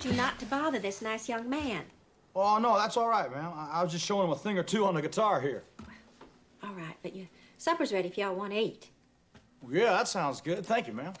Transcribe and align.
told 0.00 0.12
you 0.14 0.20
not 0.20 0.38
to 0.38 0.46
bother 0.46 0.78
this 0.78 1.02
nice 1.02 1.28
young 1.28 1.48
man. 1.48 1.82
Oh, 2.34 2.58
no, 2.58 2.76
that's 2.78 2.96
all 2.96 3.08
right, 3.08 3.30
ma'am. 3.30 3.52
I, 3.54 3.80
I 3.80 3.82
was 3.82 3.92
just 3.92 4.04
showing 4.04 4.26
him 4.26 4.32
a 4.32 4.36
thing 4.36 4.58
or 4.58 4.62
two 4.62 4.86
on 4.86 4.94
the 4.94 5.02
guitar 5.02 5.40
here. 5.40 5.64
All 6.62 6.72
right, 6.72 6.94
but 7.02 7.14
your 7.14 7.26
supper's 7.58 7.92
ready 7.92 8.08
if 8.08 8.16
y'all 8.16 8.34
want 8.34 8.52
to 8.52 8.58
eat. 8.58 8.88
Yeah, 9.70 9.90
that 9.92 10.08
sounds 10.08 10.40
good. 10.40 10.64
Thank 10.64 10.86
you, 10.86 10.94
ma'am. 10.94 11.12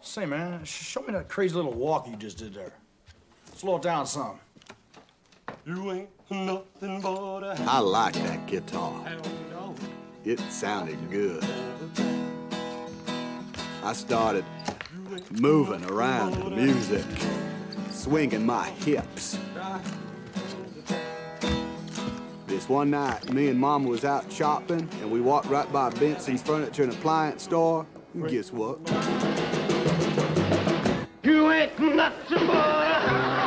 Say, 0.00 0.24
man, 0.26 0.64
sh- 0.64 0.84
show 0.84 1.02
me 1.02 1.12
that 1.12 1.28
crazy 1.28 1.54
little 1.54 1.72
walk 1.74 2.08
you 2.08 2.16
just 2.16 2.38
did 2.38 2.54
there. 2.54 2.72
Slow 3.54 3.76
it 3.76 3.82
down 3.82 4.06
some. 4.06 4.38
You 5.64 5.92
ain't 5.92 6.08
nothing 6.30 7.00
but 7.00 7.42
a 7.42 7.56
I 7.66 7.78
like 7.80 8.14
that 8.14 8.46
guitar. 8.46 8.92
hound 9.04 9.28
dog. 9.50 9.78
It 10.24 10.40
sounded 10.40 10.98
good. 11.10 11.44
I 13.82 13.92
started 13.92 14.44
moving 15.30 15.84
around 15.90 16.32
to 16.32 16.44
the 16.44 16.50
music, 16.50 17.04
swinging 17.90 18.44
my 18.44 18.68
hips. 18.68 19.38
This 22.46 22.68
one 22.68 22.90
night, 22.90 23.32
me 23.32 23.48
and 23.48 23.58
Mama 23.58 23.88
was 23.88 24.04
out 24.04 24.30
shopping, 24.32 24.88
and 25.00 25.10
we 25.10 25.20
walked 25.20 25.46
right 25.46 25.70
by 25.72 25.90
Benson's 25.90 26.42
Furniture 26.42 26.84
and 26.84 26.92
Appliance 26.92 27.42
store. 27.42 27.86
And 28.14 28.28
guess 28.28 28.52
what? 28.52 28.78
You 31.22 31.50
ain't 31.50 31.78
nothing 31.78 32.46
but 32.46 33.45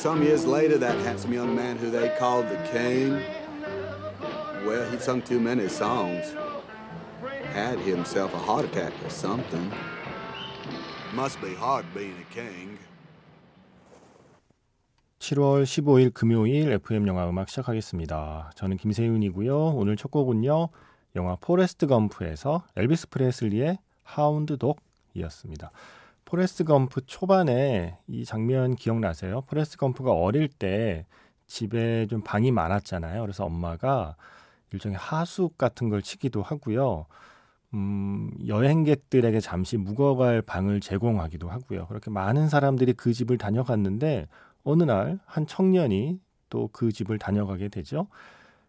Some 0.00 0.22
years 0.22 0.46
later, 0.46 0.78
that 0.78 0.96
handsome 1.04 1.34
young 1.34 1.54
man 1.54 1.76
who 1.76 1.90
they 1.90 2.08
called 2.18 2.48
the 2.48 2.56
king, 2.72 3.20
well, 4.64 4.90
he'd 4.90 5.02
sung 5.02 5.20
too 5.20 5.38
many 5.38 5.68
songs. 5.68 6.34
Had 7.52 7.78
himself 7.80 8.32
a 8.32 8.38
heart 8.38 8.64
attack 8.64 8.94
or 9.04 9.10
something. 9.10 9.70
Must 11.14 11.38
be 11.42 11.54
hard 11.54 11.84
being 11.92 12.16
a 12.16 12.34
king. 12.34 12.78
7월 15.18 15.64
15일 15.64 16.14
금요일 16.14 16.72
FM 16.72 17.06
영화 17.06 17.28
음악 17.28 17.50
시작하겠습니다. 17.50 18.52
저는 18.54 18.78
김세윤이고요. 18.78 19.74
오늘 19.76 19.96
첫 19.96 20.10
곡은요. 20.10 20.70
영화 21.16 21.36
포레스트 21.36 21.86
검프에서 21.86 22.64
엘비스 22.74 23.10
프레슬리의 23.10 23.76
하운드 24.04 24.56
독이었습니다. 24.56 25.70
포레스트 26.30 26.62
검프 26.62 27.06
초반에 27.06 27.98
이 28.06 28.24
장면 28.24 28.76
기억나세요? 28.76 29.40
포레스트 29.48 29.76
검프가 29.78 30.12
어릴 30.12 30.46
때 30.48 31.04
집에 31.48 32.06
좀 32.06 32.22
방이 32.22 32.52
많았잖아요. 32.52 33.20
그래서 33.22 33.44
엄마가 33.44 34.14
일종의 34.72 34.96
하숙 34.96 35.58
같은 35.58 35.88
걸 35.88 36.02
치기도 36.02 36.40
하고요. 36.40 37.06
음, 37.74 38.30
여행객들에게 38.46 39.40
잠시 39.40 39.76
묵어갈 39.76 40.40
방을 40.42 40.78
제공하기도 40.80 41.48
하고요. 41.48 41.86
그렇게 41.88 42.12
많은 42.12 42.48
사람들이 42.48 42.92
그 42.92 43.12
집을 43.12 43.36
다녀갔는데 43.36 44.28
어느 44.62 44.84
날 44.84 45.18
한 45.26 45.46
청년이 45.48 46.20
또 46.48 46.68
그 46.72 46.92
집을 46.92 47.18
다녀가게 47.18 47.68
되죠. 47.70 48.06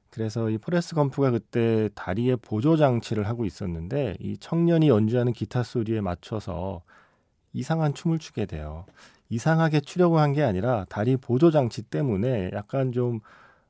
그래서 0.10 0.50
이 0.50 0.58
포레스트 0.58 0.96
검프가 0.96 1.30
그때 1.30 1.90
다리에 1.94 2.38
보조 2.38 2.76
장치를 2.76 3.28
하고 3.28 3.46
있었는데 3.46 4.18
이 4.20 4.38
청년이 4.40 4.90
연주하는 4.90 5.32
기타 5.34 5.62
소리에 5.62 6.02
맞춰서 6.02 6.82
이상한 7.54 7.94
춤을 7.94 8.20
추게 8.20 8.46
돼요. 8.46 8.86
이상하게 9.30 9.82
추려고 9.82 10.20
한 10.20 10.34
게 10.34 10.44
아니라 10.44 10.86
다리 10.90 11.18
보조 11.18 11.52
장치 11.52 11.82
때문에 11.82 12.52
약간 12.54 12.92
좀 12.92 13.20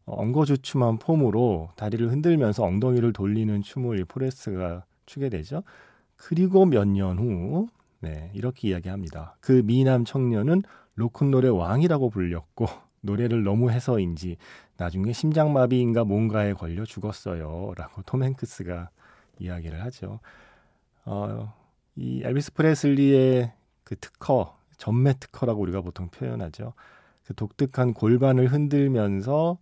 엉거주춤한 0.06 0.97
폼으로 1.00 1.69
다리를 1.75 2.09
흔들면서 2.12 2.64
엉덩이를 2.64 3.14
돌리는 3.14 3.62
춤을 3.62 4.00
이 4.00 4.03
포레스트가 4.03 4.84
추게 5.06 5.30
되죠. 5.30 5.64
그리고 6.18 6.66
몇 6.66 6.86
년 6.88 7.18
후, 7.20 7.68
네, 8.00 8.31
이렇게 8.34 8.70
이야기합니다. 8.70 9.36
그 9.41 9.62
미남 9.66 10.06
청년은 10.06 10.64
로큰롤의 10.96 11.52
왕이라고 11.52 12.09
불렸고, 12.09 12.66
노래를 13.02 13.44
너무 13.44 13.72
해서인지 13.72 14.38
나중에 14.78 15.14
심장마비인가 15.14 16.03
뭔가에 16.03 16.53
걸려 16.53 16.86
죽었어요. 16.86 17.74
라고 17.75 18.02
톰 18.03 18.24
행크스가 18.24 18.90
이야기를 19.40 19.81
하죠. 19.86 20.20
어, 21.06 21.53
이 21.96 22.22
엘비스 22.24 22.53
프레슬리의 22.53 23.53
그 23.91 23.97
특허, 24.00 24.57
전매 24.78 25.12
특허라고 25.19 25.62
우리가 25.63 25.81
보통 25.81 26.07
표현하죠. 26.07 26.72
그 27.25 27.35
독특한 27.35 27.94
골반을 27.94 28.47
흔들면서 28.47 29.57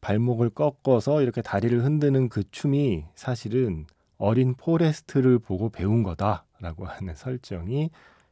발목을 0.00 0.48
꺾어서 0.48 1.20
이렇게 1.20 1.42
다리를 1.42 1.84
흔드는 1.84 2.30
그 2.30 2.50
춤이 2.50 3.04
사실은 3.14 3.84
어린 4.16 4.54
포레스트를 4.54 5.38
보고 5.38 5.68
배운 5.68 6.02
거다라고 6.02 6.86
하는 6.86 7.12
설정이 7.14 7.90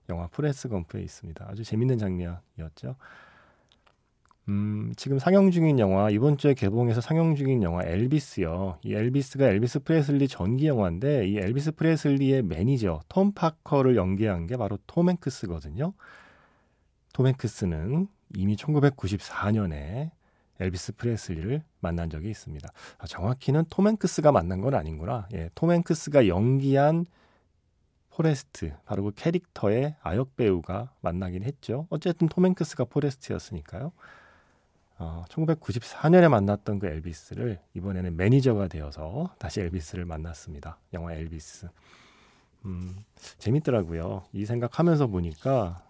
영화 0.08 0.26
포레스트 0.28 0.70
검프에 0.70 1.02
있습니다. 1.02 1.46
아주 1.46 1.64
재밌는 1.64 1.98
장면이었죠. 1.98 2.96
음, 4.48 4.92
지금 4.96 5.18
상영 5.18 5.50
중인 5.50 5.78
영화 5.78 6.10
이번 6.10 6.36
주에 6.36 6.54
개봉해서 6.54 7.00
상영 7.00 7.36
중인 7.36 7.62
영화 7.62 7.84
엘비스요. 7.84 8.78
이 8.82 8.94
엘비스가 8.94 9.46
엘비스 9.46 9.80
프레슬리 9.80 10.26
전기 10.28 10.66
영화인데 10.66 11.28
이 11.28 11.38
엘비스 11.38 11.72
프레슬리의 11.72 12.42
매니저 12.42 13.00
톰 13.08 13.32
파커를 13.32 13.96
연기한 13.96 14.46
게 14.46 14.56
바로 14.56 14.78
톰 14.86 15.08
행크스거든요. 15.08 15.92
톰 17.12 17.26
행크스는 17.26 18.08
이미 18.34 18.56
1994년에 18.56 20.10
엘비스 20.58 20.96
프레슬리를 20.96 21.62
만난 21.80 22.10
적이 22.10 22.30
있습니다. 22.30 22.68
아, 22.98 23.06
정확히는 23.06 23.64
톰 23.70 23.88
행크스가 23.88 24.32
만난 24.32 24.60
건 24.60 24.74
아닌구나. 24.74 25.28
예, 25.32 25.48
톰 25.54 25.70
행크스가 25.70 26.28
연기한 26.28 27.06
포레스트, 28.10 28.74
바로 28.84 29.04
그 29.04 29.12
캐릭터의 29.14 29.96
아역 30.02 30.36
배우가 30.36 30.92
만나긴 31.00 31.42
했죠. 31.42 31.86
어쨌든 31.88 32.28
톰 32.28 32.44
행크스가 32.44 32.84
포레스트였으니까요. 32.84 33.92
어, 35.02 35.24
1994년에 35.30 36.28
만났던 36.28 36.78
그 36.78 36.86
엘비스를 36.86 37.58
이번에는 37.72 38.16
매니저가 38.18 38.68
되어서 38.68 39.34
다시 39.38 39.62
엘비스를 39.62 40.04
만났습니다. 40.04 40.76
영화 40.92 41.14
엘비스. 41.14 41.68
음, 42.66 43.02
재밌더라고요. 43.38 44.24
이 44.34 44.44
생각하면서 44.44 45.06
보니까 45.06 45.82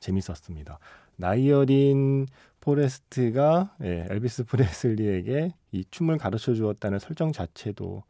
재밌었습니다. 0.00 0.80
나이 1.14 1.52
어린 1.52 2.26
포레스트가 2.60 3.76
예, 3.84 4.08
엘비스 4.10 4.44
프레슬리에게 4.46 5.54
이 5.70 5.84
춤을 5.92 6.18
가르쳐 6.18 6.52
주었다는 6.52 6.98
설정 6.98 7.30
자체도 7.30 8.02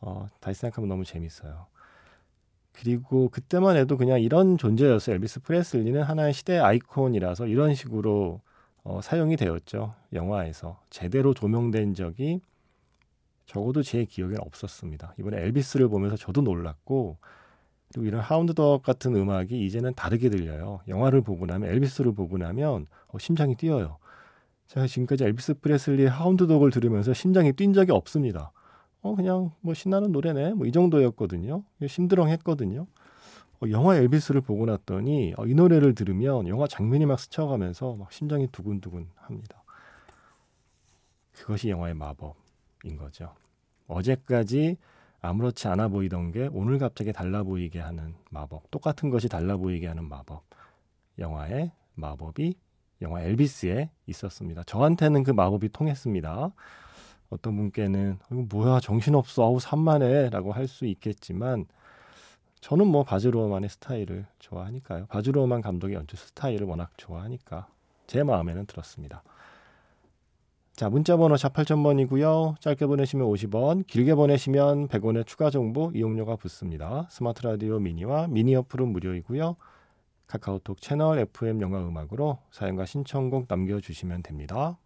어, 0.00 0.28
다시 0.40 0.60
생각하면 0.60 0.88
너무 0.88 1.04
재밌어요. 1.04 1.66
그리고 2.72 3.28
그때만 3.28 3.76
해도 3.76 3.98
그냥 3.98 4.22
이런 4.22 4.56
존재였어요. 4.56 5.16
엘비스 5.16 5.40
프레슬리는 5.40 6.02
하나의 6.02 6.32
시대 6.32 6.56
아이콘이라서 6.56 7.48
이런 7.48 7.74
식으로 7.74 8.40
어, 8.88 9.02
사용이 9.02 9.36
되었죠. 9.36 9.94
영화에서 10.14 10.80
제대로 10.88 11.34
조명된 11.34 11.92
적이 11.92 12.40
적어도 13.44 13.82
제 13.82 14.04
기억에 14.06 14.36
없었습니다. 14.40 15.14
이번에 15.18 15.42
엘비스를 15.42 15.88
보면서 15.88 16.16
저도 16.16 16.40
놀랐고 16.40 17.18
그리고 17.92 18.06
이런 18.06 18.20
하운드덕 18.22 18.82
같은 18.82 19.14
음악이 19.14 19.62
이제는 19.66 19.92
다르게 19.94 20.30
들려요. 20.30 20.80
영화를 20.88 21.20
보고 21.20 21.44
나면 21.44 21.70
엘비스를 21.70 22.12
보고 22.14 22.38
나면 22.38 22.86
어, 23.08 23.18
심장이 23.18 23.54
뛰어요. 23.56 23.98
제가 24.68 24.86
지금까지 24.86 25.24
엘비스 25.24 25.60
프레슬리의 25.60 26.08
하운드덕을 26.08 26.70
들으면서 26.70 27.12
심장이 27.12 27.52
뛴 27.52 27.74
적이 27.74 27.92
없습니다. 27.92 28.52
어 29.02 29.14
그냥 29.14 29.52
뭐 29.60 29.74
신나는 29.74 30.12
노래네 30.12 30.54
뭐 30.54 30.66
이 30.66 30.72
정도였거든요. 30.72 31.62
심드렁했거든요. 31.86 32.86
어, 33.60 33.70
영화 33.70 33.96
엘비스를 33.96 34.40
보고 34.40 34.66
났더니 34.66 35.34
어, 35.36 35.46
이 35.46 35.54
노래를 35.54 35.94
들으면 35.94 36.46
영화 36.48 36.66
장면이 36.66 37.06
막 37.06 37.18
스쳐가면서 37.18 37.96
막 37.96 38.12
심장이 38.12 38.46
두근두근 38.48 39.08
합니다. 39.16 39.62
그것이 41.32 41.68
영화의 41.70 41.94
마법인 41.94 42.96
거죠. 42.98 43.34
어제까지 43.86 44.76
아무렇지 45.20 45.66
않아 45.68 45.88
보이던 45.88 46.30
게 46.30 46.48
오늘 46.52 46.78
갑자기 46.78 47.12
달라 47.12 47.42
보이게 47.42 47.80
하는 47.80 48.14
마법. 48.30 48.70
똑같은 48.70 49.10
것이 49.10 49.28
달라 49.28 49.56
보이게 49.56 49.86
하는 49.88 50.04
마법. 50.08 50.44
영화의 51.18 51.72
마법이 51.94 52.54
영화 53.02 53.22
엘비스에 53.22 53.90
있었습니다. 54.06 54.62
저한테는 54.64 55.24
그 55.24 55.30
마법이 55.32 55.70
통했습니다. 55.70 56.52
어떤 57.30 57.56
분께는 57.56 58.18
이거 58.30 58.46
뭐야 58.48 58.80
정신없어 58.80 59.44
아우 59.44 59.60
산만해 59.60 60.30
라고 60.30 60.52
할 60.52 60.66
수 60.68 60.86
있겠지만 60.86 61.66
저는 62.60 62.86
뭐 62.86 63.04
바즈로만의 63.04 63.68
스타일을 63.70 64.26
좋아하니까요. 64.38 65.06
바즈로만 65.06 65.60
감독의 65.60 65.94
연출 65.96 66.18
스타일을 66.18 66.66
워낙 66.66 66.90
좋아하니까 66.96 67.68
제 68.06 68.22
마음에는 68.22 68.66
들었습니다. 68.66 69.22
자, 70.78 70.88
문자 70.88 71.16
번호 71.16 71.36
샵 71.36 71.54
8000번이고요. 71.54 72.60
짧게 72.60 72.86
보내시면 72.86 73.26
50원, 73.26 73.86
길게 73.86 74.14
보내시면 74.14 74.86
100원의 74.88 75.26
추가 75.26 75.50
정보 75.50 75.90
이용료가 75.92 76.36
붙습니다. 76.36 77.08
스마트 77.10 77.42
라디오 77.42 77.80
미니와 77.80 78.28
미니 78.28 78.54
어플은 78.54 78.86
무료이고요. 78.88 79.56
카카오톡 80.28 80.80
채널 80.80 81.18
FM 81.18 81.62
영화 81.62 81.80
음악으로 81.80 82.38
사연과 82.52 82.84
신청곡 82.84 83.48
남겨 83.48 83.80
주시면 83.80 84.22
됩니다. 84.22 84.78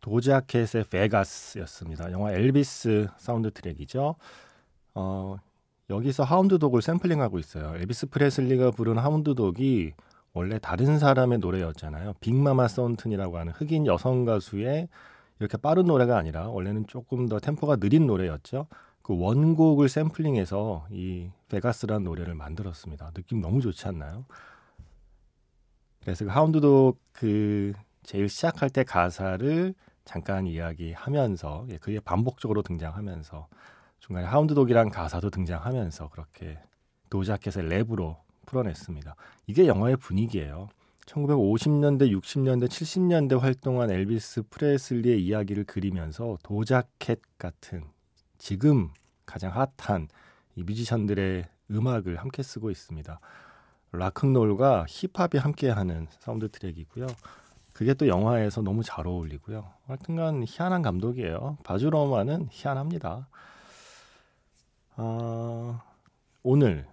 도자 0.00 0.34
캣의 0.34 0.84
베가스였습니다. 0.90 2.10
영화 2.10 2.32
엘비스 2.32 3.08
사운드 3.16 3.50
트랙이죠. 3.52 4.16
어, 4.94 5.36
여기서 5.90 6.24
Hound 6.24 6.50
Dog을 6.50 6.82
샘플링하고 6.82 7.38
있어요. 7.38 7.74
엘비스 7.76 8.08
프레슬리가 8.08 8.70
부른 8.70 8.98
Hound 8.98 9.50
Dog이 9.50 9.92
원래 10.32 10.58
다른 10.58 10.98
사람의 10.98 11.38
노래였잖아요. 11.38 12.14
빅마마 12.20 12.68
썬튼이라고 12.68 13.38
하는 13.38 13.52
흑인 13.52 13.86
여성 13.86 14.24
가수의 14.24 14.88
이렇게 15.38 15.56
빠른 15.56 15.84
노래가 15.86 16.16
아니라 16.16 16.48
원래는 16.48 16.86
조금 16.86 17.28
더 17.28 17.38
템포가 17.38 17.76
느린 17.76 18.06
노래였죠. 18.06 18.66
그 19.02 19.18
원곡을 19.18 19.88
샘플링해서 19.88 20.86
이 20.90 21.28
Vegas라는 21.50 22.04
노래를 22.04 22.34
만들었습니다. 22.34 23.10
느낌 23.10 23.40
너무 23.40 23.60
좋지 23.60 23.86
않나요? 23.86 24.24
그래서 26.00 26.24
그 26.24 26.30
Hound 26.30 26.72
Dog 26.72 26.98
그 27.12 27.72
제일 28.02 28.28
시작할 28.28 28.70
때 28.70 28.82
가사를 28.82 29.74
잠깐 30.04 30.46
이야기하면서 30.46 31.66
예, 31.70 31.78
그게 31.78 32.00
반복적으로 32.00 32.62
등장하면서 32.62 33.46
중간에 34.06 34.26
Hound 34.26 34.53
Dog이란 34.53 34.90
가사도 34.90 35.30
등장하면서 35.30 36.10
그렇게 36.10 36.58
도자 37.08 37.30
캣의 37.30 37.62
랩으로 37.70 38.18
풀어냈습니다. 38.44 39.16
이게 39.46 39.66
영화의 39.66 39.96
분위기예요. 39.96 40.68
1950년대, 41.06 42.12
60년대, 42.12 42.68
70년대 42.68 43.40
활동한 43.40 43.90
엘비스 43.90 44.42
프레슬리의 44.50 45.24
이야기를 45.24 45.64
그리면서 45.64 46.36
도자 46.42 46.82
캣 46.82 47.22
같은 47.38 47.84
지금 48.36 48.90
가장 49.24 49.52
핫한 49.78 50.08
이 50.56 50.64
뮤지션들의 50.64 51.46
음악을 51.70 52.16
함께 52.16 52.42
쓰고 52.42 52.70
있습니다. 52.70 53.18
락큰롤과 53.92 54.84
힙합이 54.86 55.38
함께하는 55.38 56.08
사운드 56.10 56.50
트랙이고요. 56.50 57.06
그게 57.72 57.94
또 57.94 58.06
영화에서 58.06 58.60
너무 58.60 58.82
잘 58.82 59.06
어울리고요. 59.06 59.64
하여튼간 59.86 60.44
희한한 60.46 60.82
감독이에요. 60.82 61.56
바즈 61.64 61.92
루어만은 61.92 62.48
희한합니다. 62.50 63.28
아, 64.96 65.82
오늘 66.42 66.86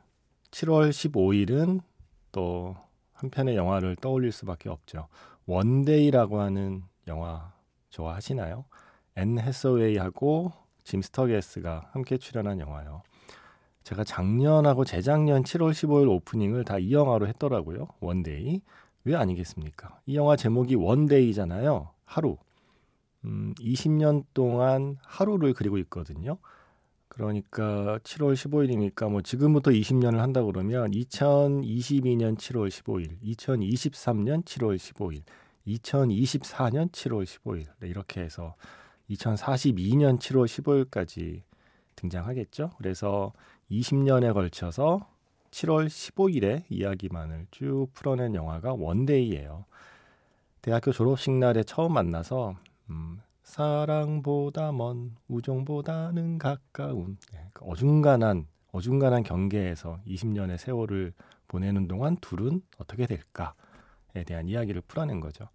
7월 0.51 0.89
15일은 0.89 1.81
또 2.31 2.75
한편의 3.13 3.55
영화를 3.55 3.95
떠올릴 3.95 4.31
수밖에 4.31 4.69
없죠. 4.69 5.07
One 5.45 5.73
Day라고 5.73 6.39
하는 6.41 6.83
영화 7.07 7.53
좋아하시나요? 7.89 8.65
앤 9.15 9.37
해서웨이하고 9.39 10.51
짐 10.83 11.01
스터게스가 11.01 11.89
함께 11.91 12.17
출연한 12.17 12.59
영화요. 12.59 13.03
제가 13.83 14.03
작년하고 14.03 14.85
재작년 14.85 15.43
7월 15.43 15.71
15일 15.71 16.09
오프닝을 16.09 16.63
다 16.63 16.77
이 16.79 16.93
영화로 16.93 17.27
했더라고요. 17.27 17.87
One 17.99 18.26
Day. 18.26 18.61
왜 19.03 19.15
아니겠습니까? 19.15 19.99
이 20.05 20.15
영화 20.15 20.35
제목이 20.35 20.75
One 20.75 21.00
Day잖아요. 21.00 21.89
하루. 22.05 22.37
음, 23.25 23.53
20년 23.59 24.25
동안 24.33 24.97
하루를 25.03 25.53
그리고 25.53 25.77
있거든요. 25.79 26.37
그러니까 27.21 27.99
7월 27.99 28.33
15일이니까 28.33 29.07
뭐 29.07 29.21
지금부터 29.21 29.69
20년을 29.69 30.17
한다 30.17 30.41
그러면 30.41 30.89
2022년 30.89 32.35
7월 32.35 32.67
15일, 32.67 33.21
2023년 33.21 34.43
7월 34.43 34.75
15일, 34.75 35.21
2024년 35.67 36.91
7월 36.91 37.23
15일 37.23 37.67
네, 37.79 37.87
이렇게 37.87 38.21
해서 38.21 38.55
2042년 39.11 40.17
7월 40.17 40.47
15일까지 40.89 41.43
등장하겠죠. 41.95 42.71
그래서 42.79 43.33
20년에 43.69 44.33
걸쳐서 44.33 45.07
7월 45.51 45.85
15일에 45.85 46.63
이야기만을 46.69 47.45
쭉 47.51 47.89
풀어낸 47.93 48.33
영화가 48.33 48.73
원데이예요. 48.73 49.65
대학교 50.63 50.91
졸업식 50.91 51.33
날에 51.33 51.61
처음 51.61 51.93
만나서 51.93 52.55
음, 52.89 53.21
사랑보다 53.51 54.71
먼 54.71 55.13
우정보다는 55.27 56.37
가까운 56.37 57.17
네, 57.33 57.49
그 57.51 57.65
어중간한 57.65 58.47
어중간한 58.71 59.23
경계에서 59.23 59.99
20년의 60.07 60.57
세월을 60.57 61.11
보내는 61.49 61.89
동안 61.89 62.15
둘은 62.21 62.61
어떻게 62.77 63.05
될까에 63.05 64.23
대한 64.25 64.47
이야기를 64.47 64.83
풀어낸 64.87 65.19
거죠. 65.19 65.49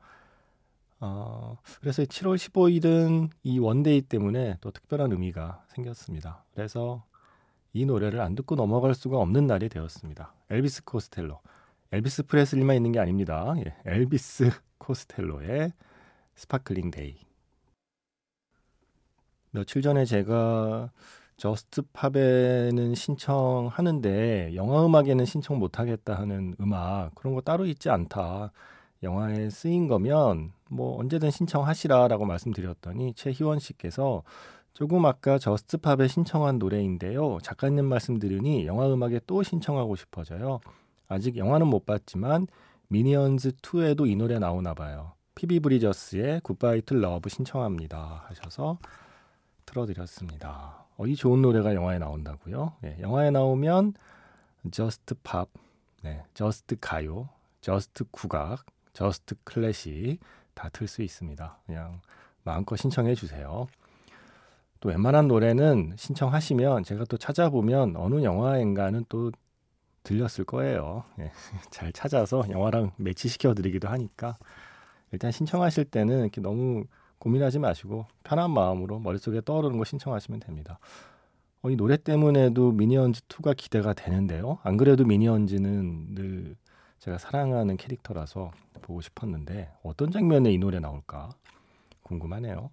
어, 1.00 1.56
그래서 1.81 2.02
7월 2.02 2.37
15일은 2.37 3.31
이 3.43 3.58
One 3.58 3.81
Day 3.81 4.03
때문에 4.02 4.58
또 4.60 4.70
특별한 4.70 5.12
의미가 5.12 5.64
생겼습니다. 5.69 6.44
그래서 6.52 7.02
이 7.72 7.87
노래를 7.87 8.20
안 8.20 8.34
듣고 8.34 8.56
넘어갈 8.56 8.94
수가 8.94 9.16
없는 9.16 9.46
날이 9.46 9.70
되었습니다. 9.70 10.34
엘비스 10.50 10.84
코스텔로. 10.84 11.40
엘비스 11.93 12.25
프레슬리만 12.26 12.76
있는 12.76 12.93
게 12.93 12.98
아닙니다. 12.98 13.54
예, 13.64 13.75
엘비스 13.87 14.50
코스텔로의 14.76 15.72
Sparkling 16.35 16.91
Day. 16.91 17.25
며칠 19.56 19.81
전에 19.81 20.05
제가 20.05 20.91
Just 21.38 21.81
Pop에는 21.94 22.94
신청하는데 22.94 24.55
영화 24.55 24.85
음악에는 24.85 25.25
신청 25.25 25.58
못 25.58 25.79
하겠다 25.79 26.14
하는 26.14 26.55
음악 26.61 27.14
그런 27.14 27.35
거 27.35 27.41
따로 27.41 27.64
있지 27.64 27.88
않다. 27.88 28.53
영화에 29.03 29.49
쓰인 29.49 29.88
거면 29.88 30.53
뭐 30.69 30.99
언제든 31.00 31.31
신청하시라라고 31.31 32.26
말씀드렸더니 32.26 33.14
최희원 33.14 33.58
씨께서 33.58 34.25
조금 34.75 35.06
아까 35.06 35.38
Just 35.38 35.79
Pop에 35.79 36.06
신청한 36.06 36.58
노래인데요. 36.58 37.38
작가님 37.43 37.87
말씀 37.87 38.19
들으니 38.19 38.67
영화 38.67 38.93
음악에 38.93 39.20
또 39.26 39.43
신청하고 39.43 39.97
싶어져요. 39.97 40.61
아직 41.08 41.38
영화는 41.38 41.67
못 41.67 41.87
봤지만 41.87 42.47
미니언즈 42.88 43.53
2에도 43.62 44.06
이 44.06 44.17
노래 44.17 44.38
나오나 44.38 44.75
봐요. 44.75 45.12
피비 45.35 45.61
브리저스의 45.61 46.41
Goodbye 46.43 46.82
to 46.82 46.94
Love 46.94 47.31
신청합니다 47.31 48.25
하셔서 48.29 48.79
틀어드렸습니다. 49.67 50.85
어, 50.97 51.07
이 51.07 51.15
좋은 51.17 51.43
노래가 51.43 51.75
영화에 51.75 51.99
나온다고요? 51.99 52.75
네, 52.81 52.97
영화에 53.01 53.31
나오면 53.31 53.95
Just 54.70 55.15
Pop, 55.22 55.48
네, 56.03 56.25
Just 56.34 56.77
가요, 56.81 57.29
Just 57.60 58.05
국악, 58.11 58.65
Just 58.93 59.34
클래식 59.44 60.19
다 60.55 60.70
틀 60.70 60.89
수 60.89 61.03
있습니다. 61.03 61.58
그냥 61.67 62.01
마음껏 62.43 62.77
신청해 62.77 63.15
주세요. 63.15 63.67
또 64.81 64.89
웬만한 64.89 65.29
노래는 65.29 65.94
신청하시면 65.96 66.85
제가 66.85 67.05
또 67.06 67.17
찾아보면 67.17 67.96
어느 67.96 68.23
영화인가는 68.23 69.05
또 69.08 69.32
들렸을 70.03 70.44
거예요. 70.44 71.05
예, 71.19 71.31
잘 71.70 71.93
찾아서 71.93 72.44
영화랑 72.49 72.93
매치시켜 72.96 73.55
드리기도 73.55 73.89
하니까 73.89 74.39
일단 75.13 75.31
신청하실 75.32 75.87
때는 75.87 76.20
이렇게 76.23 76.41
너무 76.41 76.85
고민하지 77.27 77.59
마시고 77.59 78.06
편한 78.23 78.53
마음으로 78.53 79.01
머릿속에 79.01 79.41
떠오르는 79.45 79.79
거 79.79 79.85
신청하시면 79.85 80.39
됩니다. 80.39 80.79
어, 81.61 81.71
이 81.71 81.77
노래 81.77 81.97
때문에도 81.97 82.71
미니언즈 82.71 83.23
2가 83.23 83.56
기대가 83.56 83.95
되는데요. 83.95 84.59
안 84.63 84.77
그래도 84.77 85.05
미니언즈는 85.05 86.15
늘 86.15 86.56
제가 87.01 87.19
사랑하는 87.19 87.79
캐릭터라서 87.79 88.53
보고 88.81 89.01
싶었는데 89.01 89.73
어떤 89.83 90.13
장면에 90.13 90.53
이 90.53 90.59
노래 90.59 90.79
나올까 90.79 91.31
궁금하네요. 92.03 92.71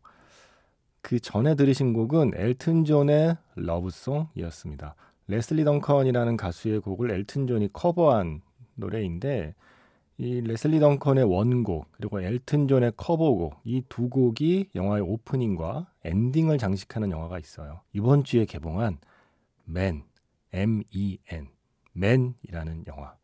그 1.02 1.20
전에 1.20 1.56
들으신 1.56 1.94
곡은 1.94 2.34
엘튼 2.36 2.86
존의 2.86 3.36
러브송이었습니다. 3.56 4.94
레슬리 5.30 5.64
덩컨이라는 5.64 6.38
가수의 6.38 6.82
곡을 6.82 7.10
엘튼 7.10 7.48
존이 7.48 7.70
커버한 7.74 8.42
노래인데 8.76 9.56
이 10.18 10.42
레슬리 10.42 10.80
덩컨의 10.80 11.24
원곡 11.26 11.88
그리고 11.92 12.22
엘튼 12.22 12.68
존의 12.68 12.94
커버곡 12.98 13.62
이 13.66 13.82
두 13.90 14.10
곡이 14.10 14.70
영화의 14.76 15.02
오프닝과 15.04 15.88
엔딩을 16.04 16.58
장식하는 16.58 17.12
영화가 17.12 17.40
있어요. 17.40 17.82
이번 17.94 18.24
주에 18.24 18.46
개봉한 18.46 19.00
맨 19.66 20.04
M-E-N 20.54 21.48
맨이라는 21.94 22.86
영화 22.88 23.16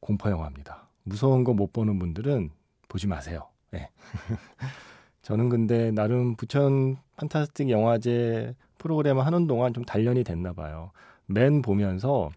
공포 0.00 0.30
영화입니다. 0.30 0.88
무서운 1.04 1.42
거 1.44 1.52
못 1.54 1.72
보는 1.72 1.98
분들은 1.98 2.50
보지 2.88 3.06
마세요. 3.08 3.48
네. 3.72 3.90
저는 5.22 5.48
근데 5.48 5.90
나름 5.92 6.36
부천 6.36 6.96
판타스틱 7.16 7.70
영화제 7.70 8.54
프로그램을 8.78 9.24
하는 9.26 9.46
동안 9.46 9.72
좀 9.74 9.84
단련이 9.84 10.24
됐나 10.24 10.52
봐요. 10.52 10.90
맨 11.26 11.62
보면서 11.62 12.30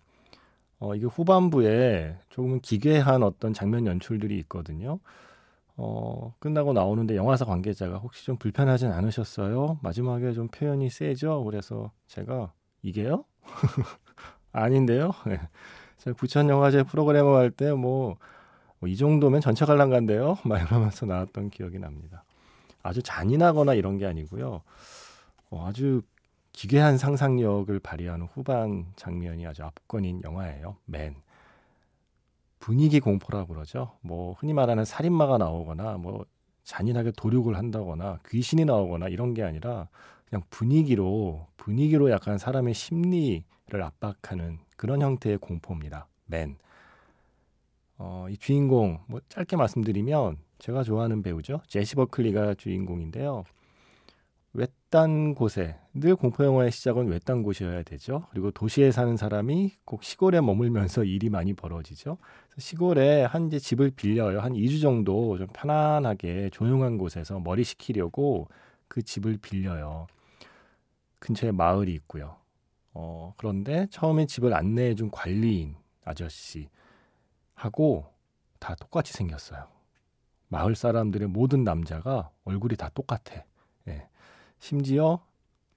어, 0.80 0.96
이게 0.96 1.06
후반부에 1.06 2.18
조금 2.30 2.60
기괴한 2.62 3.24
어떤 3.24 3.54
장면 3.54 3.86
연출들이 3.86 4.38
있거든요. 4.40 5.00
어, 5.78 6.34
끝나고 6.40 6.74
나오는데 6.74 7.16
영화사 7.16 7.46
관계자가 7.46 7.98
혹시 7.98 8.26
좀 8.26 8.38
불편하진 8.38 8.92
않으셨어요? 8.92 9.80
마지막에 9.82 10.34
좀 10.34 10.48
표현이 10.48 10.90
세죠? 10.90 11.44
그래서 11.44 11.92
제가 12.08 12.54
이게요? 12.82 13.26
아닌데요? 14.52 15.12
네. 15.28 15.40
제가 15.98 16.16
부천 16.16 16.50
영화제 16.50 16.84
프로그램을 16.84 17.36
할때 17.36 17.72
뭐, 17.74 18.18
뭐 18.80 18.90
이 18.90 18.96
정도면 18.98 19.42
전체 19.42 19.66
관람가인데요? 19.66 20.38
막 20.46 20.62
이러면서 20.62 21.06
나왔던 21.06 21.50
기억이 21.50 21.80
납니다. 21.80 22.24
아주 22.84 23.02
잔인하거나 23.04 23.74
이런 23.74 23.98
게 23.98 24.06
아니고요. 24.06 24.62
어, 25.52 25.68
아주 25.68 26.02
기괴한 26.56 26.98
상상력을 26.98 27.78
발휘하는 27.80 28.28
후반 28.34 28.86
장면이 28.96 29.46
아주 29.46 29.64
압권인 29.64 30.22
영화예요. 30.24 30.78
맨. 30.86 31.16
분위기 32.60 33.02
공포라고 33.02 33.54
그러죠. 33.54 33.92
뭐 34.00 34.34
흔히 34.40 34.54
말하는 34.54 34.86
살인마가 34.86 35.38
나오거나 35.38 35.98
뭐 35.98 36.26
잔인하게 36.64 37.12
도륙을 37.12 37.58
한다거나 37.58 38.20
귀신이 38.30 38.64
나오거나 38.64 39.10
이런 39.10 39.34
게 39.34 39.44
아니라 39.44 39.90
그냥 40.30 40.44
분위기로 40.50 41.46
분위기로 41.58 42.10
약간 42.10 42.38
사람의 42.38 42.74
심리를 42.74 43.44
압박하는 43.70 44.60
그런 44.78 45.02
형태의 45.02 45.38
공포입니다. 45.40 46.08
맨. 46.26 46.58
어, 47.98 48.28
이 48.30 48.38
주인공 48.38 49.00
뭐 49.08 49.20
짧게 49.28 49.58
말씀드리면 49.58 50.38
제가 50.60 50.84
좋아하는 50.84 51.22
배우죠. 51.22 51.60
제시 51.68 51.96
버클리가 51.96 52.54
주인공인데요. 52.54 53.44
외딴 54.96 55.36
곳에 55.36 55.76
늘 55.94 56.16
공포 56.16 56.46
영화의 56.46 56.72
시작은 56.72 57.08
외딴 57.08 57.44
곳이어야 57.44 57.84
되죠. 57.84 58.28
그리고 58.32 58.50
도시에 58.50 58.92
사는 58.92 59.18
사람이 59.18 59.74
꼭 59.84 60.04
시골에 60.04 60.40
머물면서 60.40 61.04
일이 61.04 61.30
많이 61.30 61.54
벌어지죠. 61.54 62.18
시골에 62.58 63.26
한 63.26 63.48
이제 63.48 63.60
집을 63.60 63.92
빌려요. 63.92 64.40
한 64.40 64.54
2주 64.54 64.82
정도 64.82 65.38
좀 65.38 65.48
편안하게 65.52 66.52
조용한 66.52 66.98
곳에서 66.98 67.40
머리 67.40 67.66
식히려고 67.66 68.48
그 68.88 69.02
집을 69.02 69.38
빌려요. 69.42 70.08
근처에 71.20 71.52
마을이 71.52 71.94
있고요. 71.96 72.38
어, 72.94 73.34
그런데 73.36 73.88
처음에 73.92 74.26
집을 74.26 74.54
안내해 74.54 74.96
준 74.96 75.12
관리인 75.12 75.76
아저씨 76.06 76.70
하고 77.54 78.06
다 78.60 78.76
똑같이 78.76 79.12
생겼어요. 79.12 79.68
마을 80.48 80.74
사람들의 80.74 81.28
모든 81.28 81.66
남자가 81.66 82.30
얼굴이 82.46 82.78
다 82.78 82.90
똑같아. 82.94 83.44
예. 83.90 84.08
심지어 84.66 85.20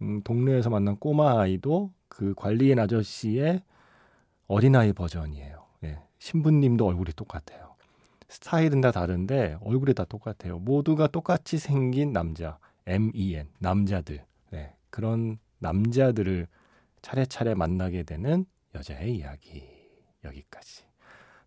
음, 0.00 0.22
동네에서 0.22 0.70
만난 0.70 0.96
꼬마 0.96 1.38
아이도 1.38 1.92
그 2.08 2.32
관리인 2.34 2.78
아저씨의 2.78 3.62
어린아이 4.46 4.94
버전이에요. 4.94 5.66
예. 5.84 5.98
신부님도 6.18 6.86
얼굴이 6.86 7.12
똑같아요. 7.14 7.74
스타일은 8.28 8.80
다 8.80 8.90
다른데 8.90 9.58
얼굴이 9.60 9.92
다 9.92 10.06
똑같아요. 10.06 10.58
모두가 10.60 11.06
똑같이 11.08 11.58
생긴 11.58 12.14
남자, 12.14 12.58
MEN, 12.86 13.50
남자들. 13.58 14.24
네, 14.52 14.72
그런 14.88 15.36
남자들을 15.58 16.46
차례차례 17.02 17.54
만나게 17.54 18.04
되는 18.04 18.46
여자의 18.74 19.16
이야기. 19.16 19.64
여기까지. 20.24 20.84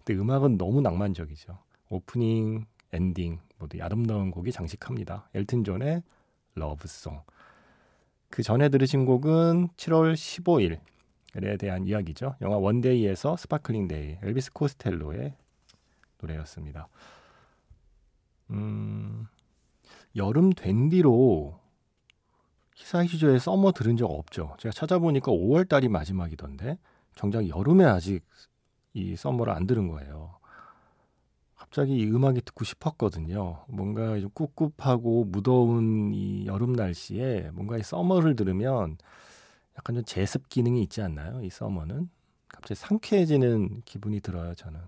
근데 0.05 0.21
음악은 0.21 0.60
너무 0.60 0.81
낭만적이죠. 0.81 1.57
오프닝, 1.89 2.65
엔딩 2.93 3.39
모두 3.57 3.81
아름다운 3.81 4.29
곡이 4.29 4.51
장식합니다. 4.51 5.27
엘튼 5.33 5.63
존의 5.63 6.03
Love 6.55 6.85
Song. 6.85 7.21
그 8.29 8.43
전에 8.43 8.70
들으신 8.70 9.05
곡은 9.05 9.70
7월 9.75 10.13
15일에 10.13 11.60
대한 11.60 11.86
이야기죠. 11.86 12.36
영화 12.41 12.58
One 12.57 12.81
Day에서 12.81 13.38
Sparkling 13.38 13.88
Day, 13.88 14.17
엘비스 14.22 14.53
코스텔로의 14.53 15.34
노래였습니다. 16.20 16.88
음, 18.51 19.27
여름 20.15 20.51
된 20.51 20.89
뒤로 20.89 21.60
히사이시 22.75 23.39
조의 23.39 23.52
Summer 23.52 23.71
들은 23.72 23.98
적 23.98 24.05
없죠. 24.08 24.55
제가 24.60 24.74
찾아보니까 24.74 25.31
5월 25.31 25.67
달이 25.67 25.88
마지막이던데 25.89 26.77
정작 27.15 27.48
여름에 27.48 27.86
아직 27.86 28.24
이 28.93 29.15
서머를 29.15 29.53
안 29.53 29.67
들은 29.67 29.88
거예요. 29.88 30.40
갑자기 31.71 31.99
이 31.99 32.05
음악이 32.05 32.41
듣고 32.41 32.65
싶었거든요. 32.65 33.63
뭔가 33.69 34.19
좀 34.19 34.29
꿉꿉하고 34.35 35.23
무더운 35.23 36.11
이 36.13 36.45
여름 36.45 36.73
날씨에 36.73 37.49
뭔가 37.53 37.77
이 37.77 37.81
서머를 37.81 38.35
들으면 38.35 38.97
약간 39.77 39.95
좀 39.95 40.03
제습 40.03 40.49
기능이 40.49 40.83
있지 40.83 41.01
않나요? 41.01 41.41
이 41.41 41.49
서머는 41.49 42.09
갑자기 42.49 42.77
상쾌해지는 42.77 43.83
기분이 43.85 44.19
들어요. 44.19 44.53
저는 44.53 44.81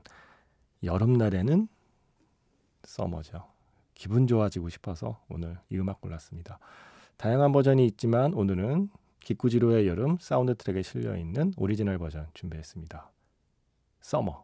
여름날에는 0.84 1.70
서머죠. 2.84 3.48
기분 3.94 4.28
좋아지고 4.28 4.68
싶어서 4.68 5.24
오늘 5.30 5.58
이 5.70 5.78
음악 5.78 6.02
골랐습니다. 6.02 6.60
다양한 7.16 7.54
버전이 7.54 7.86
있지만 7.86 8.34
오늘은 8.34 8.90
기쿠지로의 9.22 9.88
여름 9.88 10.18
사운드 10.20 10.54
트랙에 10.54 10.82
실려 10.82 11.16
있는 11.16 11.54
오리지널 11.56 11.98
버전 11.98 12.28
준비했습니다. 12.34 13.10
Summer. 14.02 14.44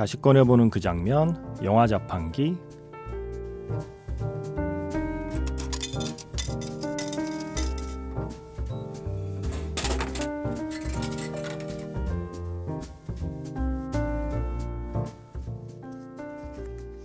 다시 0.00 0.18
꺼내보는 0.18 0.70
그 0.70 0.80
장면, 0.80 1.36
영화 1.62 1.86
자판기. 1.86 2.56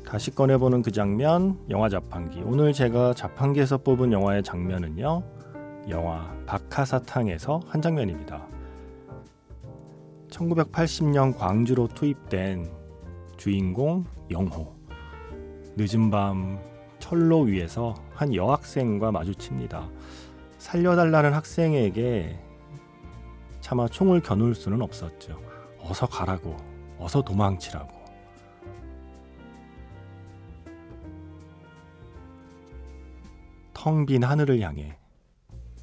다시 0.06 0.34
꺼내보는 0.34 0.82
그 0.82 0.90
장면, 0.90 1.60
영화 1.70 1.90
자판기. 1.90 2.44
오늘 2.46 2.72
제가 2.72 3.14
자판기에서 3.14 3.80
뽑은 3.80 4.14
영화의 4.14 4.42
장면은요, 4.42 5.22
영화 5.90 6.34
박하사탕에서 6.46 7.60
한 7.68 7.82
장면입니다. 7.82 8.48
1980년 10.30 11.38
광주로 11.38 11.90
투입된 11.90 12.85
주인공 13.38 14.06
영호. 14.32 14.74
늦은 15.77 16.10
밤 16.10 16.60
철로 17.00 17.42
위에서 17.42 17.94
한 18.13 18.34
여학생과 18.34 19.12
마주칩니다. 19.12 19.89
살려달라는 20.58 21.34
학생에게 21.34 22.39
차마 23.62 23.88
총을 23.88 24.22
겨눌 24.22 24.56
수는 24.56 24.82
없었죠. 24.82 25.39
어서 25.80 26.08
가라고, 26.08 26.56
어서 26.98 27.22
도망치라고. 27.22 27.94
텅 33.74 34.06
빈 34.08 34.24
하늘을 34.24 34.62
향해 34.62 34.98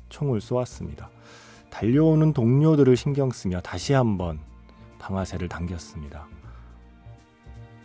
총을 0.08 0.40
쏘았습니다. 0.40 1.10
달려오는 1.70 2.32
동료들을 2.32 2.96
신경 2.96 3.30
쓰며 3.30 3.60
다시 3.60 3.92
한번 3.92 4.40
방아쇠를 4.98 5.48
당겼습니다. 5.48 6.26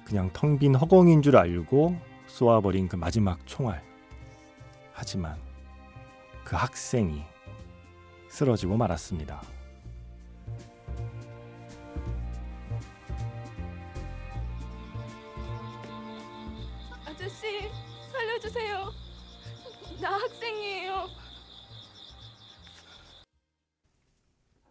그냥 0.07 0.31
텅 0.31 0.57
빈 0.57 0.73
허공인 0.73 1.21
줄 1.21 1.35
알고 1.35 1.97
쏘아버린 2.27 2.87
그 2.87 2.95
마지막 2.95 3.45
총알. 3.45 3.83
하지만 4.93 5.37
그 6.45 6.55
학생이 6.55 7.25
쓰러지고 8.29 8.77
말았습니다. 8.77 9.41
아저씨, 17.05 17.69
살려주세요. 18.13 18.85
나 20.01 20.13
학생이에요. 20.13 21.07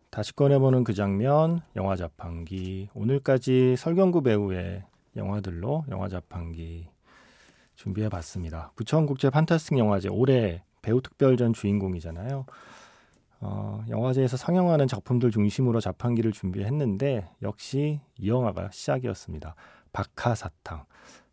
다시 0.09 0.35
꺼내보는 0.35 0.83
그 0.83 0.95
장면, 0.95 1.61
영화 1.77 1.95
자판기. 1.95 2.89
오늘까지 2.95 3.77
설경구 3.77 4.23
배우의 4.23 4.83
영화들로 5.17 5.85
영화 5.91 6.09
자판기 6.09 6.89
준비해 7.75 8.09
봤습니다. 8.09 8.73
부천국제 8.77 9.31
판타스틱 9.31 9.79
영화제 9.79 10.09
올해 10.09 10.63
배우 10.83 11.01
특별전 11.01 11.53
주인공이잖아요. 11.53 12.47
어, 13.41 13.85
영화제에서 13.89 14.37
상영하는 14.37 14.87
작품들 14.87 15.31
중심으로 15.31 15.81
자판기를 15.81 16.33
준비했는데 16.33 17.29
역시 17.43 18.01
이 18.19 18.29
영화가 18.29 18.71
시작이었습니다. 18.71 19.55
박하사탕. 19.93 20.85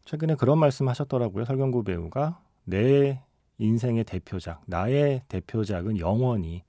최근에 0.05 0.35
그런 0.35 0.57
말씀 0.57 0.89
하셨더라고요. 0.89 1.45
설경구 1.45 1.83
배우가 1.83 2.41
내 2.65 3.21
인생의 3.57 4.03
대표작, 4.03 4.63
나의 4.65 5.23
대표작은 5.29 5.99
영원히 5.99 6.63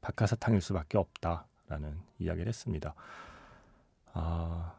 박하사탕일 0.00 0.60
수밖에 0.60 0.98
없다라는 0.98 2.00
이야기를 2.18 2.48
했습니다. 2.48 2.94
아, 4.14 4.74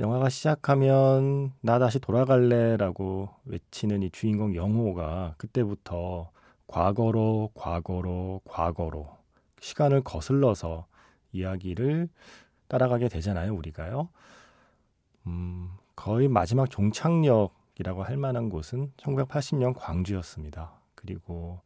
영화가 0.00 0.28
시작하면 0.28 1.52
나 1.60 1.80
다시 1.80 1.98
돌아갈래라고 1.98 3.30
외치는 3.46 4.04
이 4.04 4.10
주인공 4.10 4.54
영호가 4.54 5.34
그때부터 5.38 6.30
과거로 6.68 7.50
과거로 7.54 8.40
과거로 8.44 9.08
시간을 9.60 10.02
거슬러서 10.02 10.86
이야기를 11.32 12.08
따라가게 12.68 13.08
되잖아요, 13.08 13.52
우리가요. 13.54 14.08
음, 15.26 15.70
거의 15.96 16.28
마지막 16.28 16.70
종착역이라고 16.70 18.04
할 18.04 18.16
만한 18.16 18.50
곳은 18.50 18.92
1980년 18.98 19.74
광주였습니다. 19.76 20.74
그리고 20.94 21.60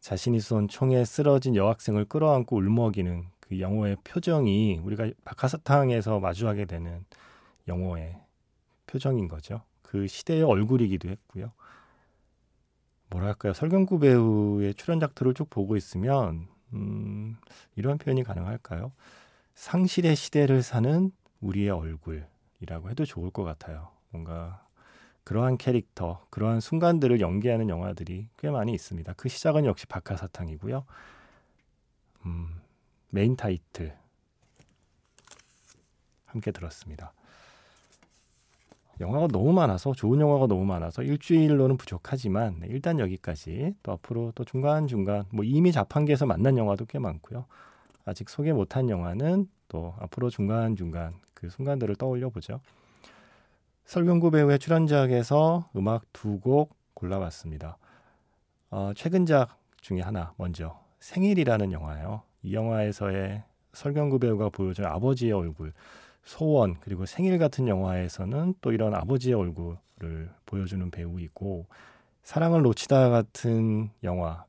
자신이 0.00 0.38
쏜 0.40 0.68
총에 0.68 1.04
쓰러진 1.06 1.56
여학생을 1.56 2.04
끌어안고 2.04 2.56
울먹이는 2.56 3.24
그 3.48 3.60
영호의 3.60 3.96
표정이 4.04 4.80
우리가 4.82 5.10
박하사탕에서 5.24 6.20
마주하게 6.20 6.64
되는 6.64 7.04
영호의 7.68 8.20
표정인 8.86 9.28
거죠. 9.28 9.62
그 9.82 10.06
시대의 10.06 10.42
얼굴이기도 10.42 11.08
했고요. 11.08 11.52
뭐랄까요. 13.10 13.52
설경구 13.52 14.00
배우의 14.00 14.74
출연작들을 14.74 15.34
쭉 15.34 15.48
보고 15.48 15.76
있으면 15.76 16.48
음, 16.72 17.36
이런 17.76 17.98
표현이 17.98 18.24
가능할까요? 18.24 18.92
상실의 19.54 20.16
시대를 20.16 20.62
사는 20.62 21.12
우리의 21.40 21.70
얼굴이라고 21.70 22.90
해도 22.90 23.04
좋을 23.04 23.30
것 23.30 23.44
같아요. 23.44 23.90
뭔가 24.10 24.66
그러한 25.24 25.56
캐릭터, 25.56 26.24
그러한 26.30 26.60
순간들을 26.60 27.20
연기하는 27.20 27.68
영화들이 27.68 28.28
꽤 28.38 28.50
많이 28.50 28.72
있습니다. 28.74 29.12
그 29.16 29.28
시작은 29.28 29.64
역시 29.64 29.86
박하사탕이고요. 29.86 30.84
음, 32.26 32.60
메인 33.10 33.36
타이틀 33.36 33.96
함께 36.24 36.50
들었습니다. 36.50 37.12
영화가 38.98 39.28
너무 39.28 39.52
많아서 39.52 39.92
좋은 39.92 40.20
영화가 40.20 40.46
너무 40.46 40.64
많아서 40.64 41.02
일주일로는 41.02 41.76
부족하지만 41.76 42.60
네, 42.60 42.66
일단 42.70 42.98
여기까지 42.98 43.74
또 43.82 43.92
앞으로 43.92 44.32
또 44.34 44.44
중간 44.44 44.86
중간 44.86 45.24
뭐 45.30 45.44
이미 45.44 45.70
자판기에서 45.70 46.24
만난 46.24 46.56
영화도 46.56 46.86
꽤 46.86 46.98
많고요. 46.98 47.44
아직 48.06 48.30
소개 48.30 48.52
못한 48.52 48.88
영화는 48.88 49.48
또 49.68 49.94
앞으로 49.98 50.30
중간 50.30 50.76
중간 50.76 51.14
그 51.34 51.50
순간들을 51.50 51.96
떠올려 51.96 52.30
보죠. 52.30 52.60
설경구 53.84 54.30
배우의 54.30 54.58
출연작에서 54.58 55.70
음악 55.76 56.10
두 56.12 56.40
곡 56.40 56.74
골라봤습니다. 56.94 57.76
어, 58.70 58.92
최근작 58.96 59.58
중에 59.80 60.00
하나 60.00 60.32
먼저 60.38 60.82
생일이라는 61.00 61.72
영화예요. 61.72 62.22
이 62.46 62.54
영화에서의 62.54 63.42
설경구 63.72 64.20
배우가 64.20 64.50
보여준 64.50 64.86
아버지의 64.86 65.32
얼굴 65.32 65.72
소원 66.22 66.76
그리고 66.80 67.04
생일 67.04 67.38
같은 67.38 67.66
영화에서는 67.66 68.54
또 68.60 68.72
이런 68.72 68.94
아버지의 68.94 69.34
얼굴을 69.34 70.30
보여주는 70.46 70.90
배우이고 70.90 71.66
사랑을 72.22 72.62
놓치다 72.62 73.10
같은 73.10 73.90
영화 74.04 74.44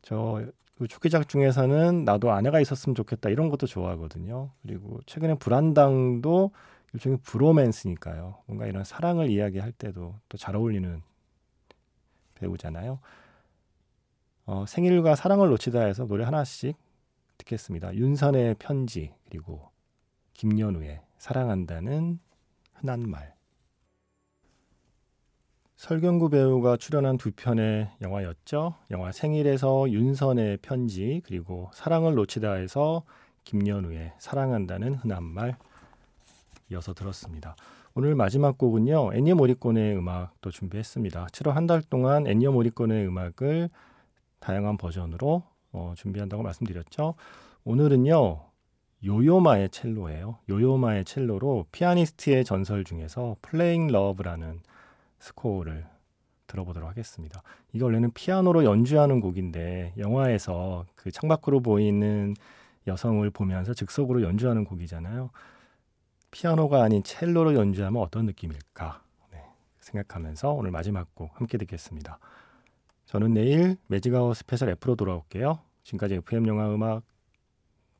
저 0.00 0.42
초기작 0.88 1.28
중에서는 1.28 2.04
나도 2.04 2.32
아내가 2.32 2.60
있었으면 2.60 2.94
좋겠다 2.94 3.28
이런 3.28 3.48
것도 3.50 3.66
좋아하거든요. 3.66 4.50
그리고 4.62 5.00
최근에 5.06 5.34
불안당도 5.34 6.50
일종의 6.94 7.18
브로맨스니까요. 7.24 8.38
뭔가 8.46 8.66
이런 8.66 8.84
사랑을 8.84 9.30
이야기할 9.30 9.72
때도 9.72 10.14
또 10.28 10.38
잘 10.38 10.56
어울리는 10.56 11.02
배우잖아요. 12.36 12.98
어, 14.46 14.64
생일과 14.66 15.14
사랑을 15.14 15.48
놓치다 15.48 15.82
해서 15.82 16.06
노래 16.06 16.24
하나씩 16.24 16.76
듣겠습니다. 17.38 17.94
윤선의 17.94 18.56
편지 18.58 19.12
그리고 19.28 19.70
김연우의 20.34 21.00
사랑한다는 21.18 22.18
흔한 22.74 23.08
말. 23.08 23.34
설경구 25.76 26.30
배우가 26.30 26.76
출연한 26.76 27.18
두 27.18 27.30
편의 27.32 27.90
영화였죠. 28.00 28.74
영화 28.90 29.12
생일에서 29.12 29.90
윤선의 29.90 30.58
편지 30.58 31.20
그리고 31.24 31.70
사랑을 31.74 32.14
놓치다에서 32.14 33.02
김연우의 33.44 34.14
사랑한다는 34.18 34.94
흔한 34.94 35.24
말 35.24 35.56
이어서 36.70 36.94
들었습니다. 36.94 37.54
오늘 37.94 38.14
마지막 38.14 38.56
곡은요. 38.56 39.12
애니어 39.14 39.34
모리콘의 39.34 39.96
음악도 39.96 40.50
준비했습니다. 40.50 41.26
7월 41.26 41.52
한 41.52 41.66
달 41.66 41.82
동안 41.82 42.26
애니어 42.26 42.50
모리콘의 42.52 43.06
음악을 43.06 43.68
다양한 44.40 44.78
버전으로 44.78 45.42
어, 45.74 45.92
준비한다고 45.96 46.42
말씀드렸죠. 46.42 47.14
오늘은요. 47.64 48.40
요요마의 49.04 49.68
첼로예요. 49.68 50.38
요요마의 50.48 51.04
첼로로 51.04 51.66
피아니스트의 51.72 52.44
전설 52.44 52.84
중에서 52.84 53.36
Playing 53.42 53.88
Love라는 53.88 54.60
스코어를 55.18 55.86
들어보도록 56.46 56.88
하겠습니다. 56.88 57.42
이게 57.72 57.84
원래는 57.84 58.12
피아노로 58.12 58.64
연주하는 58.64 59.20
곡인데 59.20 59.92
영화에서 59.98 60.86
그 60.94 61.10
창밖으로 61.10 61.60
보이는 61.60 62.34
여성을 62.86 63.28
보면서 63.30 63.74
즉석으로 63.74 64.22
연주하는 64.22 64.64
곡이잖아요. 64.64 65.30
피아노가 66.30 66.82
아닌 66.82 67.02
첼로로 67.02 67.54
연주하면 67.54 68.00
어떤 68.02 68.26
느낌일까 68.26 69.02
네, 69.32 69.44
생각하면서 69.80 70.52
오늘 70.52 70.70
마지막 70.70 71.14
곡 71.14 71.38
함께 71.38 71.58
듣겠습니다. 71.58 72.18
저는 73.14 73.32
내일 73.32 73.76
Magic 73.86 74.14
Hour 74.14 74.36
Special 74.38 74.70
F로 74.70 74.96
돌아올게요. 74.96 75.60
지금까지 75.84 76.14
FM 76.16 76.48
영화 76.48 76.74
음악 76.74 77.04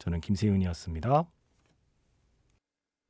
저는 0.00 0.20
김세윤이었습니다. 0.20 1.24